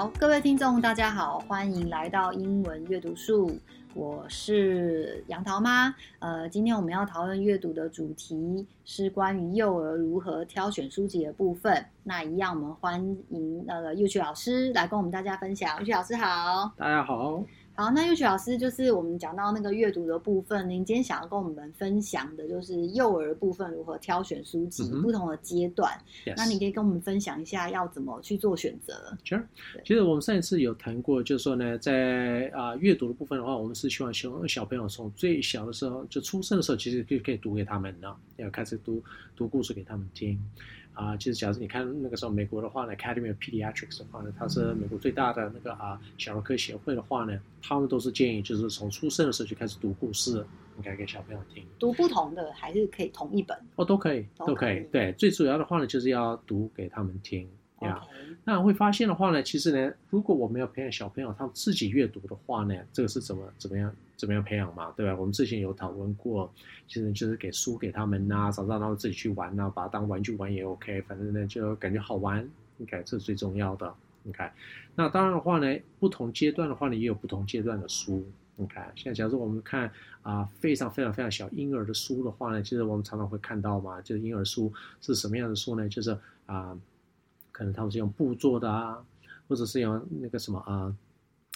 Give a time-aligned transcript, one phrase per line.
[0.00, 3.54] 好，各位听众，大家好，欢迎来到英文阅读树，
[3.92, 5.94] 我是杨桃妈。
[6.20, 11.84] 呃，今天我们要讨论阅读的主题是关于幼儿如何挑选书籍的部分。
[12.02, 15.78] 那一样，我们欢迎那个幼趣老师来跟我们大家分享。
[15.80, 17.44] 幼趣老师好，大家好。
[17.74, 25.90] 好，那幼曲老师就是我们讲到那个阅读的部分，您今天想要跟我们分享的就是幼儿部分如何挑选书籍，嗯、不同的阶段。
[26.26, 26.34] Yes.
[26.36, 29.16] 那你可以跟我们分享一下要怎么去做选择。
[29.24, 29.42] Sure，
[29.82, 39.02] 其实我们上一次有谈过，就是说呢，在啊阅读的部分的话，我们是希望小小朋友从最小的时候就出生的时候，其实就可以读给他们了，要开始读
[39.34, 40.38] 读故事给他们听。
[40.92, 50.44] 啊，其实假设你看那个时候美国的话呢，Academy of Pediatrics 的话呢，它是美国最大的那个啊小儿科协会的话呢，他们都是建议就是从出生的时候就开始读故事，
[50.76, 51.64] 应该给小朋友听。
[51.78, 53.56] 读不同的还是可以同一本？
[53.76, 54.80] 哦，都可以，都可以。
[54.92, 57.48] 对，最主要的话呢，就是要读给他们听。
[57.88, 58.00] 呀.
[58.44, 65.14] 那会发现的话呢，其实呢，如果我们要培养小朋友他们自己阅读的话呢，这个是怎么怎么样怎么样培养嘛，对吧？
[65.18, 66.50] 我们之前有讨论过，
[66.88, 72.48] 其实就是给书给他们呐、啊，早上让他们自己去玩呐、啊，把它当玩具玩也 OK，反正呢就感觉好玩
[72.80, 73.92] ，OK，这是最重要的
[74.28, 74.50] ，OK。
[74.94, 78.90] 那当然的话呢，不同阶段的话呢，也有不同阶段的书你看。
[78.96, 79.86] 现在假如我们看
[80.22, 84.72] 啊、呃，非常非常非常小婴儿的书的话呢，其实我们常常会看到嘛，就是婴儿书
[85.02, 85.86] 是什么样的书呢？
[85.88, 86.10] 就是
[86.46, 86.70] 啊。
[86.70, 86.80] 呃
[87.60, 88.96] 可能他们是用布做的啊，
[89.46, 90.90] 或者是用那个什么啊，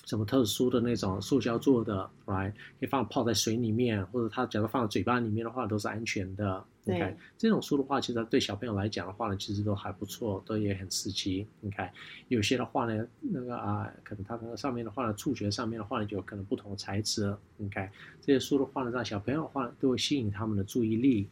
[0.05, 2.53] 什么特殊的那种塑胶做的，right？
[2.79, 6.63] 可以放泡在水里面，或者他假如放在嘴巴里面的话，都是安全的。
[6.85, 7.15] 对，okay?
[7.39, 11.47] 这种书的话，其实对小朋友来讲的话呢，其实都还不错，都也很刺激。
[11.61, 11.91] 你看，
[12.29, 17.35] 有些的话呢，那个啊，可能它那个上面的话呢，触觉上面的话呢，就有可能不同的材质。
[17.57, 21.31] 你看这些书的话呢，让小朋友的话呢，都会吸引他们的注意力。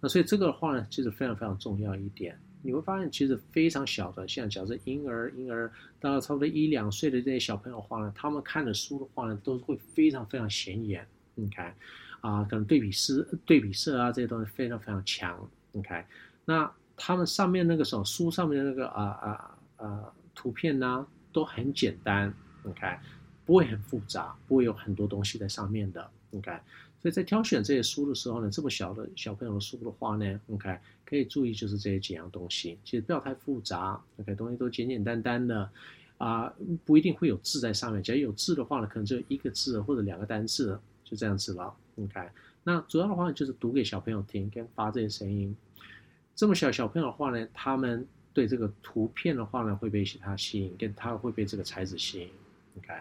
[0.00, 2.38] 那所以这个的话呢，其实非常非常重要一点。
[2.66, 5.70] 你会发现，其实非常小的，像假设婴儿、婴儿
[6.00, 11.06] 到差不多一两岁的这些小朋友的话呢，他们看的书的话呢，都是会非常非常显眼。
[11.34, 11.76] 你看，
[12.22, 15.46] 啊，可能对比色、对比色啊这些东西非常非常强。
[15.72, 16.06] 你看，
[16.46, 22.34] 那他们上面那个什么书上面的那个啊啊啊图片呢，都很简单。
[22.62, 22.98] 你看，
[23.44, 26.10] 不会很复杂，不会有很多东西在上面的。
[26.30, 26.62] 你看。
[27.04, 35.68] 所以在挑选这些书的时候呢，这么小的小朋友的书的话呢，OK，可以注意就是这些几样东西，其实不要太复杂，OK，东西都简简单单的，
[36.16, 36.50] 啊、
[36.82, 42.26] 不一定会有字在上面，只要有字的话呢，可能就一个字或者两个单字，就这样子了，OK。
[42.62, 45.54] 那主要的话呢，就是读给小朋友听，跟发这些声音。
[46.34, 52.30] 这么小小朋友的话呢，他们对这个图片的话呢，会被其他吸引，跟他会被这个材质吸引
[52.78, 52.94] ，OK。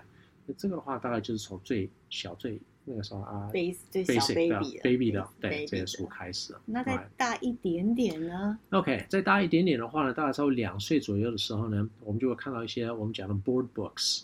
[0.45, 2.59] 那这个的话，大概就是从最小最。
[2.85, 6.53] 那个时候啊，basic 最小 baby 的 baby 的，对，这些书开始。
[6.65, 14.23] 那再大一点点呢？OK，再大一点点的话呢，大概稍微两岁左右的时候呢，我们就会看到一些我们讲的 board books。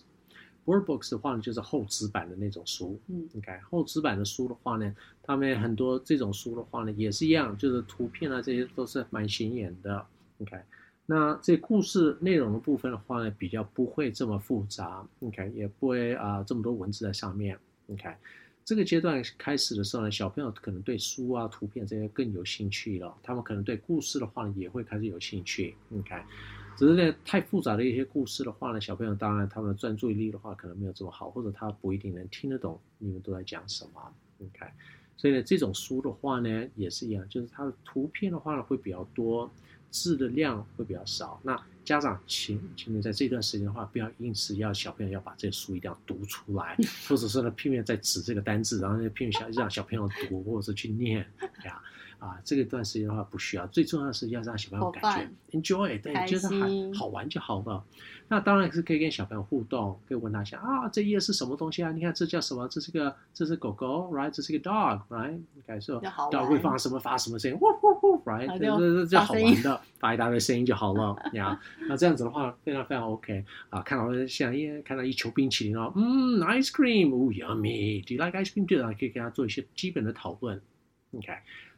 [0.66, 3.00] board books 的话呢，就是厚纸板的那种书。
[3.08, 4.94] 嗯，OK，厚纸板的书的话呢，
[5.24, 10.06] 他们很多这种书的话呢，也是一样，就是图片啊，这些都是蛮显眼的。
[10.42, 10.58] OK，
[11.06, 15.08] 那这故事内容的部分的话呢，比较不会这么复杂。
[15.22, 17.58] OK，也不会啊、呃、这么多文字在上面。
[17.88, 18.10] OK。
[18.70, 23.18] 这个阶段开始的时候呢，小朋友可能对书啊、图片这些更有兴趣了。
[23.24, 25.74] 他们可能对故事的话呢，也会开始有兴趣。
[25.88, 26.24] 你看，
[26.78, 34.14] 只是呢，太复杂的一些故事的话呢，小朋友当然他们的专注力的话可能没有这么好，或者他不一定能听得懂你们都在讲什么。
[34.38, 34.72] 你看，
[35.18, 39.52] 所以呢，这种书的话呢，也是一样，就是它的图片的话呢会比较多，
[39.92, 41.40] 字的量会比较少。
[41.44, 46.78] 那家长请，请你在这段时间的话，不要硬是要小朋友要把这书一定要读出来，
[47.08, 51.20] 或者是呢拼命在指这个单字，然后呢拼命想让小朋友读，或者是去念
[51.66, 51.82] 呀。
[52.20, 56.48] 啊，这个段时间的话不需要，最重要的是要让小朋友感觉 enjoy，对，就是
[56.94, 57.84] 好好玩就好了。
[58.28, 61.92] 那当然是可以跟小朋友互动，可以问他一下啊，这页是什么东西啊？
[61.92, 62.68] 你看这叫什么？
[62.68, 64.30] 这是个这是狗狗，right？
[64.30, 65.40] 这是个 dog，right？
[65.56, 67.58] 你感受 dog 会发什么发什么声音？
[67.58, 68.46] 呜呜呜，right？
[68.60, 71.60] 这这这好玩的，发一大堆声音就好了 呀。
[71.88, 73.82] 那这样子的话非常非常 OK 啊。
[73.82, 78.68] 看到像一看到一球冰淇淋哦，嗯，ice cream，哦，yummy，do you like ice cream？
[78.68, 80.62] 对啊，可以跟他做一些基本的讨论
[81.14, 81.34] ，OK。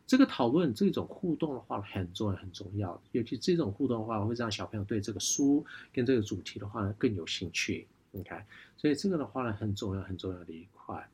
[0.07, 7.87] 这个讨论这种互动的话很重要很重要，尤其这种互动的话会让小朋友对这个书跟这个主题的话呢更有兴趣。
[8.11, 8.45] 你看，
[8.75, 11.09] 所以这个的话呢很重要很重要的一块。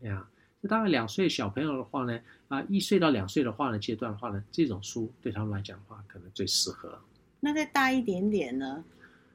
[0.00, 0.26] 呀，
[0.62, 2.18] 就大概两岁小朋友的话呢，
[2.48, 6.98] 啊，一岁到两岁的话呢阶段的话呢，这种书对他们来讲的话可能最适合。
[7.40, 8.82] 那再大一点点呢？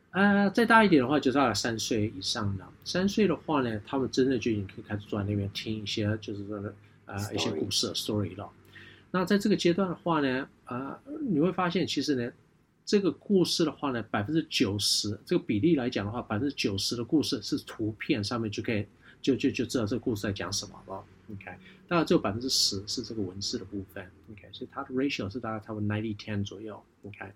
[0.09, 2.67] 呃，再大一点的话就到了三岁以上的。
[2.83, 6.73] 三岁的话呢，他们真的就已经可以开始坐在那边听一些就是说的
[7.05, 7.35] 呃 Story.
[7.35, 8.49] 一些故事 story 了。
[9.11, 10.97] 那在这个阶段的话呢，啊、
[11.29, 12.31] 你会发现其实呢，
[12.85, 18.85] 这个故事的话呢，百分之九十这个比例来讲的话，百分之九十的故事是图片上面就可以
[19.21, 21.03] 就就就知道这个故事在讲什么了。
[21.33, 21.51] OK，
[21.87, 24.09] 当然只有百分之十是这个文字的部分。
[24.31, 26.81] OK，所以它的 ratio 是大概差不多 ninety ten 左右。
[27.03, 27.31] OK，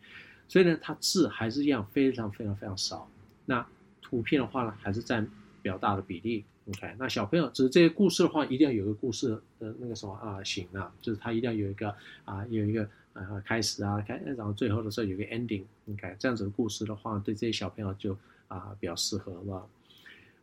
[0.48, 3.10] 所以呢，它字还是一样非常非常非常少。
[3.46, 3.66] 那
[4.02, 5.26] 图片的话呢，还是占
[5.62, 6.46] 比较大的比例。
[6.68, 9.30] OK，那小朋友只是这些故事的话，一定要有个故事
[9.60, 15.64] 的那个什么啊型啊，就是它一定要有一个啊有一个啊开始啊开，然后最后的时候有个 ending。
[15.92, 18.18] OK，这样子的故事的话，对这些小朋友就
[18.48, 19.68] 啊比较适合了。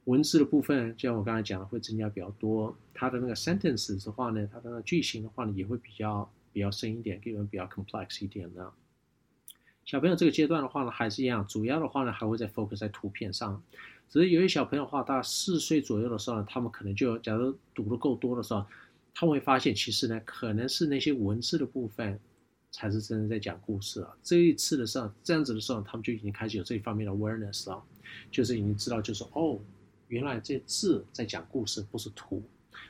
[0.04, 2.76] 文字的部分，就像我刚才讲的，会增加比较多。
[2.94, 8.72] 它的那个 sentences 的话呢，它的那句型的话呢，也会比较比较深一点，可能比较 complex 一点的。
[9.84, 13.62] 小朋友这个阶段的话呢，还是一样，主要的话呢，还会再 focus 在图片上。
[14.08, 18.64] 只是有些小朋友的话，大概四岁左右的时候呢，他们可能就假如读得够多的时候，
[19.14, 22.18] 他们会发现，其实呢，可能是那些文字的部分
[22.70, 24.14] 才是真正在讲故事啊。
[24.22, 27.82] 这一次的时候，这样子的时候，他们就已经开始有这一方面的 awareness 了，
[28.30, 29.58] 就是已经知道，就是哦，
[30.08, 32.42] 原来这字在讲故事，不是图。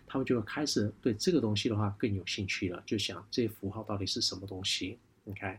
[0.06, 4.98] 他们就会开始对这个东西的话更有兴趣了，就想这些符号到底是什么东西。
[5.24, 5.58] OK，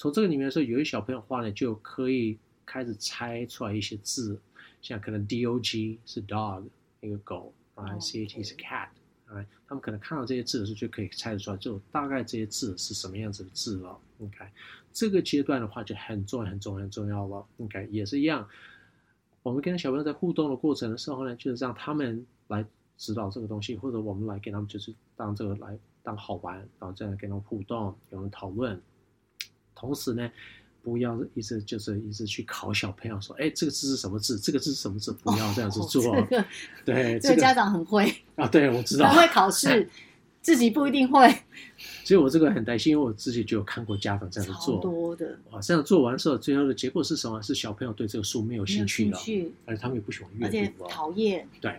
[0.00, 4.40] 从这个里面的时候，有些小朋友的话呢，就可以开始猜出来一些字。
[4.80, 6.64] 像可能 D O G 是 dog
[7.02, 8.88] 一个狗啊，C A T 是 cat
[9.26, 13.94] 啊，他们可能看到这些字的时候就可以猜得出来，就大概这些字是什么样子的字了。
[14.20, 14.38] OK，
[14.90, 17.46] 这个阶段的话就很重要、很重要、很重要了。
[17.58, 18.48] OK，也是一样，
[19.42, 22.64] 我们跟小朋友在互动的过程的时候呢，就是让他们来
[22.96, 28.80] 指导这个东西，或者我们来给他们就是当这个来当好玩，然后这样跟他们互动，跟他们讨论，
[29.74, 30.30] 同时呢。
[30.82, 34.38] 不要一直就是一直去考小朋友说，哎，这个字是什么字？
[34.38, 35.12] 这个字是什么字？
[35.12, 36.16] 不要这样子做。
[36.16, 36.44] 哦这个、
[36.86, 38.48] 对，这个家长很会啊。
[38.48, 39.06] 对，我知道。
[39.10, 39.86] 很会考试，
[40.40, 41.28] 自己不一定会。
[42.02, 44.80] 所以我这个很担心，因为我自己就有看过家长这样子做。
[44.80, 45.38] 多的。
[45.50, 47.42] 哇，这样做完之后，最后的结果是什么？
[47.42, 49.18] 是小朋友对这个书没有兴趣了，
[49.66, 51.46] 而且他们也不喜欢阅读，而且讨厌。
[51.60, 51.78] 对，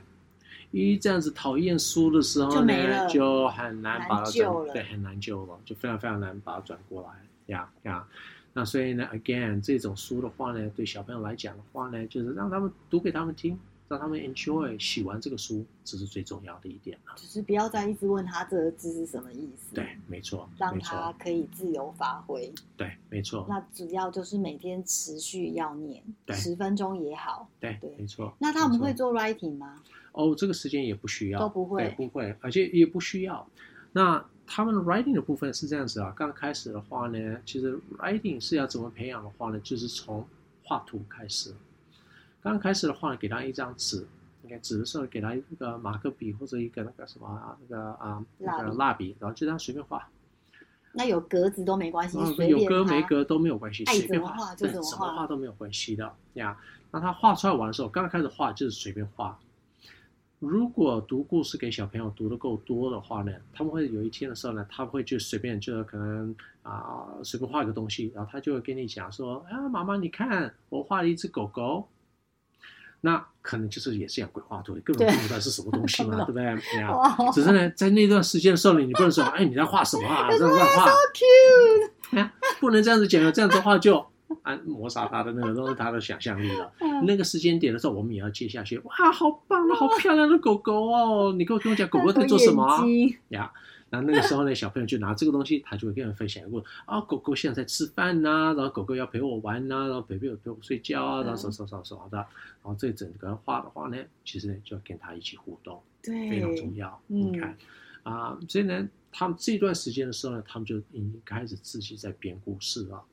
[0.70, 7.10] 一这样子讨厌书的时候呢，就，就很难把它转，对，很难救了，就非常非常难把它转过来
[7.48, 8.08] 呀呀。
[8.54, 13.58] 那所以呢，again，这种书的话呢，对小朋友来讲的话呢，就是让他们读给他们听，
[13.88, 17.14] 让他们 enjoy 喜欢这个书，这是最重要的一点了。
[17.16, 19.74] 就是不要再一直问他这个字是什么意思。
[19.74, 22.54] 对，没错，让他可以自由发挥。
[22.76, 23.46] 对，没错。
[23.48, 26.04] 那主要就是每天持续要念，
[26.34, 27.50] 十分钟也好。
[27.58, 28.36] 对，对，没错。
[28.38, 29.82] 那他们会做 writing 吗？
[30.12, 33.48] 哦，这个时间也不需要，都不会，不会，而且也不需要。
[33.94, 40.28] 那他们的 writing 的部分是这样子啊，刚开始的话呢，其实 writing 是要怎么培养的话呢，就是从
[40.64, 41.54] 画图开始。
[42.42, 44.06] 刚开始的话呢，给他一张纸，
[44.42, 50.10] 你看纸的时候给他一个马克笔或者一个那个什么啊，那个啊那个蜡笔，然后就这样随便画。
[50.94, 56.58] 那有格子都没关系，嗯、有格没格都没有关系，随便画，对，怎么画都没有关系的呀。
[56.92, 59.40] 那他画出来玩的时候，刚开始画就是随便画。
[60.42, 71.88] 如果读故事给小朋友读的够多的话呢，他们会有一天的时候呢，他会就随便就可能啊随便画一个东西，然后他就会跟你讲说啊，妈妈你看我画了一只狗狗，
[73.02, 76.44] 那可能就是也是养鬼画图，根本不知道是什么东西嘛， 对，对不对？
[76.74, 80.90] 对啊，只是呢在那段时间的时候呢，你不能说哎你在画什么啊， 这样乱画，
[82.60, 84.11] 不能这样子讲，这样子的话就。
[84.44, 86.72] 啊，抹杀他的那个都是他的想象力了。
[87.06, 88.78] 那个时间点的时候，我们也要接下去。
[88.80, 91.34] 哇，好棒啊，好漂亮的狗狗哦！
[91.38, 92.84] 你跟我跟我讲，狗狗在做什么啊？
[93.30, 93.52] 呀，
[93.90, 102.18] 然后那个时候呢，小朋友就拿这个东西，他就会跟人分享一个啊，狗狗现在在吃饭呐，然后狗狗要陪我玩呐，然后陪陪我陪我睡觉啊，然后什么什么什么什么的。
[102.18, 107.00] 然后这整个画的话呢，其实呢就要跟他一起互动，对，非常重要。
[107.08, 107.56] 你看
[108.04, 113.04] 啊，所以呢，他们这段时间的时候呢，他们就已经开始自己在编故事了。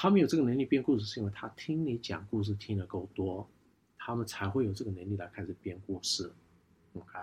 [0.00, 3.44] 他们有这个能力编故事，是因为他听你讲故事听得够多，
[3.98, 6.30] 他们才会有这个能力来开始编故事。
[6.92, 7.18] OK，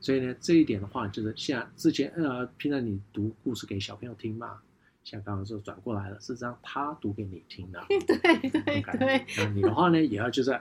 [0.00, 4.60] 所以呢，这一点的话，就是像之前呃，平常你读故事给小朋友听嘛，
[5.02, 7.82] 像刚刚说转过来了，是让他读给你听的。
[7.88, 8.82] 对 对对。
[8.82, 9.24] Okay?
[9.38, 10.60] 那你的话呢，也要就是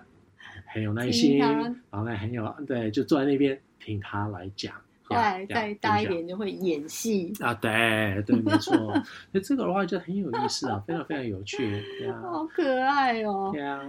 [0.67, 4.81] 很有耐心，然后呢很有对，就坐在那边听他来讲。
[5.09, 7.53] 对，再大一点就会演戏啊！
[7.55, 8.93] 对对，没错。
[9.31, 13.49] 那这个的话就很有意思啊，非常非常有趣， 对啊，好可爱哦。
[13.51, 13.81] 对啊，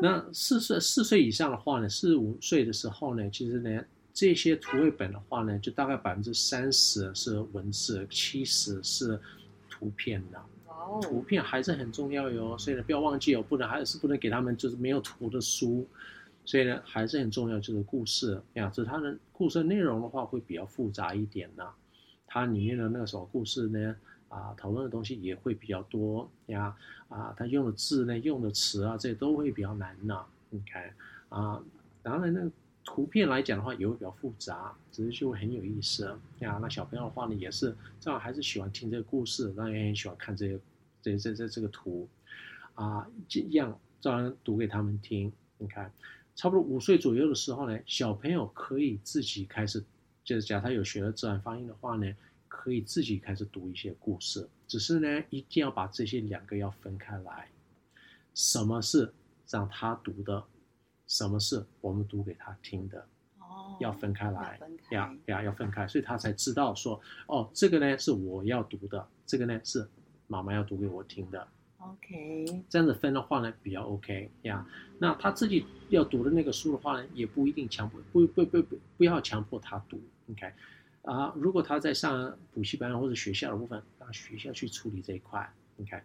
[0.00, 9.20] 那四岁四岁以上的话呢，四五岁的时候呢，其实呢，这些图绘本的话呢，就大概百分之三十是文字，七十是
[9.68, 10.38] 图片的。
[10.66, 15.86] 哦，图片还是很重要哟，所以呢，不要忘记哦，不能还是不能给他们就是没有图的书。
[16.44, 18.68] 所以呢，还是很重要，就是故事呀。
[18.70, 21.68] 就是它的故事内容的话，会比较复杂一点呢。
[22.26, 23.96] 它里面的那个什么故事呢？
[24.28, 26.76] 啊、讨论的东西也会比较多呀，
[27.08, 30.26] 啊，他用的字呢，用的词啊，这些都会比较难呢。
[30.50, 30.92] 你看
[31.28, 31.62] 啊，
[32.02, 32.50] 当然那个
[32.84, 36.58] 图片来讲的话，也会比较复杂，只是就会很有意思呀。
[36.60, 40.58] 那小朋友的话呢，也是这样，还是喜欢听这个故事，当然也很喜欢看这些
[41.00, 42.08] 这这这这个图
[42.74, 45.32] 啊，这样照样读给他们听。
[45.58, 45.92] 你看，
[46.34, 49.84] 差不多五岁左右的时候呢，小朋友可以自己开始，
[50.22, 52.12] 就是假如他有学了自然发音的话呢。
[52.56, 57.48] 可以自己开始读一些故事，只是呢，一定要把这些两个要分开来。
[58.32, 59.12] 什么是
[59.50, 60.42] 让他读的？
[61.06, 63.06] 什么是我们读给他听的？
[63.38, 64.58] 哦，要分开来，
[64.92, 69.86] 呀呀，要分开，所以他才知道说，哦，这个呢是我要读的，这个呢是
[70.28, 71.46] 妈妈要读给我听的。
[71.90, 74.66] OK，这样子分的话呢比较 OK 呀。
[74.98, 80.00] 那他自己要读的那个书的话呢，也不一定强迫，不不不不不要强迫他读
[80.30, 80.52] ，OK。
[81.02, 86.02] 啊，如果他在上补习班或者学校的部分，让学校去处理这一块，你看，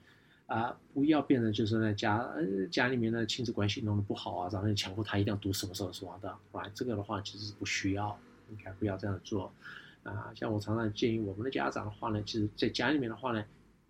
[0.48, 8.20] 啊，不要变成就是在家呃家里面的亲子关系弄得不好啊，然后强迫他一定要读什么什么什么的，啊，这个的话其实是不需要，
[8.50, 9.50] 你看不要这样做，
[10.04, 13.46] 啊，像我常常建议我们的家长的话呢，其实在家里面的话呢，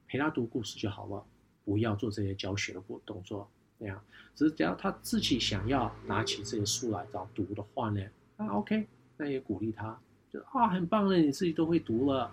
[0.08, 1.26] 陪他读故事就好了，
[1.64, 4.04] 不要做这些教学的动动作，那样，
[4.36, 8.02] 只是只要他自己想要拿起这些书来然后读的话呢，
[8.38, 8.88] 那，OK，
[9.18, 10.00] 那也鼓励他。
[10.32, 12.32] 就啊，很棒了，你自己都会读了，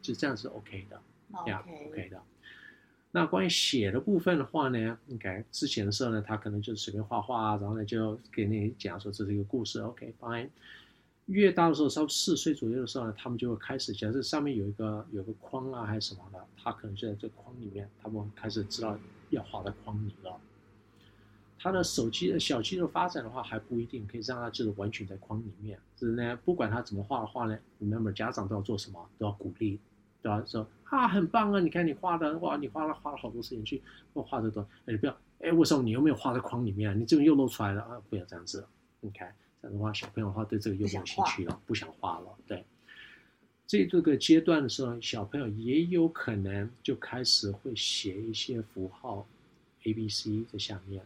[0.00, 1.00] 就这样是 OK 的，
[1.46, 2.22] 呀 Okay.，OK 的。
[3.10, 10.48] 那关于写的部分的话呢，应该之前的时候呢，他可能就随便画画，然后呢就给你讲说这是一个故事，OK，fine。
[11.26, 18.98] 越大的时候，稍微四岁左右的时候呢，他们就会开始，假设上面有一个有个框啊还是什么的，他可能就在这个框里面，他们开始知道
[19.30, 20.38] 要画在框里了。
[21.58, 29.80] 他的手机的小肌肉发展的话还不一定可以让他就是完全在框里面，只是呢，不管他怎么画的话呢，remember 家长都要做什么，都要鼓励，
[30.22, 30.44] 对吧？
[30.46, 36.96] 说啊，很棒啊，你看你画的哇，你画了花了好多时间去我画这段，哎，你不要，哎，为什么你又没有画在框里面？
[37.00, 38.00] 你这个又露出来了啊！
[38.08, 38.64] 不要这样子
[39.00, 39.24] ，OK，
[39.66, 42.26] 样的话小朋友的话对这个又没有兴趣了，不想画了。
[42.46, 42.64] 对，
[43.66, 49.26] 这这个阶段的时候，小朋友也有可能就开始会写一些符号
[49.84, 51.02] ，A B C 在下面。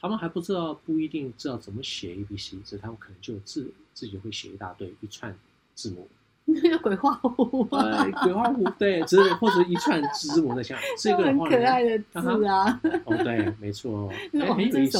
[0.00, 5.32] 他们还不知道，不一定知道怎么写 A B C，所以他们可能就自自己会写一大堆一串
[5.76, 6.08] 字母，
[6.44, 14.98] 那 个鬼画符，呃，鬼画符，对，只是 或者一串字母在下，这个的话很可爱的字啊，啊哦，对，没错， 哎，很有意思，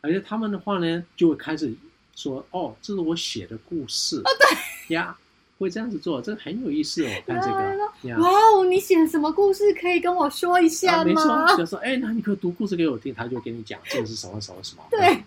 [0.00, 1.74] 而且他们的话呢，就会开始
[2.14, 5.16] 说，哦，这是我写的故事，哦，对呀。
[5.60, 7.08] 会这样子做，这很有意思哦。
[7.26, 9.62] 看这个，哇哦，你写什么故事？
[9.74, 11.04] 可以跟我说一下吗？
[11.04, 14.82] 没错，就说，哎，那你可以读故事给我听，他就给你讲这个是什么什么什么。
[14.90, 15.22] 对，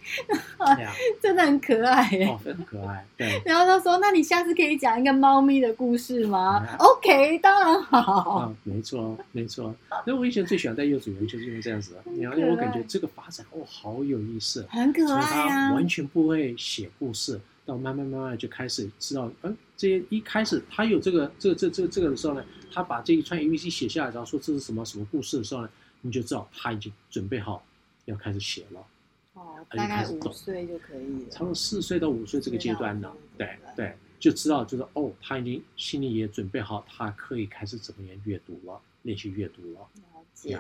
[1.22, 3.06] 真的很可爱哦，很可爱。
[3.16, 3.40] 对。
[3.46, 8.02] 然后他说：“那你下次可以讲一个猫咪的故事吗？”OK，当然好。
[8.40, 9.74] 啊，没错，没错。
[10.06, 11.96] 那我以前最喜欢在幼稚园，就是因为这样子。
[12.20, 15.74] 然后我感觉这个发展哦，好有意思，很可爱啊。
[15.74, 17.40] 完全不会写故事。
[17.66, 25.70] 到慢慢慢慢就开始知道，嗯，这些一开始他有这个这个这这这个的时候呢，他把这一串 A B C 写下来，然后说这是什么什么故事的时候呢，
[26.02, 27.66] 你就知道他已经准备好
[28.06, 28.86] 要开始写了。
[29.34, 31.30] 哦，大概五岁就可以了。
[31.30, 39.80] 差不多四岁到五岁这个阶段呢，对对，就知道就是哦，他已经心里也准备好，他可以开始怎么样阅读了，练习阅读了。
[39.96, 40.60] 了解。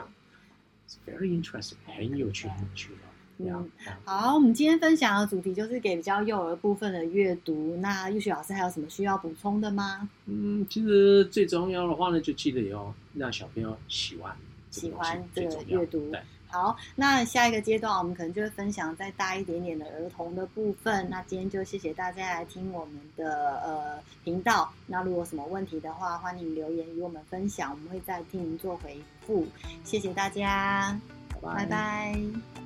[0.85, 2.99] It's very interesting，很有趣，很有趣的。
[3.39, 3.69] 嗯，
[4.05, 7.75] 好，我们今天分享的主题就是给比较幼儿部分的阅读。
[7.77, 10.07] 那玉雪老师还有什么需要补充的吗？
[10.27, 14.35] 嗯，其实最重要的话呢，就记得要让小朋友喜欢
[14.69, 16.11] 喜欢这个阅读。
[16.11, 21.09] 对，好，那下一个阶段我们可能就会分享再大一点点的儿童的部分。
[21.09, 24.71] 那今天就谢谢大家来听我们的呃频道。
[24.85, 29.47] 那如果有什么问题的话，欢迎留言与我们分享，我们会再替您做回复。
[29.83, 30.97] 谢谢大家，
[31.41, 31.55] 拜拜。
[31.55, 32.62] 拜拜。